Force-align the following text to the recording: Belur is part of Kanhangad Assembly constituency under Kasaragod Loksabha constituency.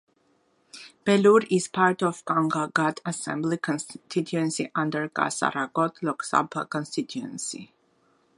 Belur 1.05 1.45
is 1.51 1.67
part 1.67 2.01
of 2.01 2.25
Kanhangad 2.25 2.97
Assembly 3.05 3.57
constituency 3.57 4.71
under 4.73 5.07
Kasaragod 5.09 5.99
Loksabha 5.99 6.67
constituency. 6.67 7.71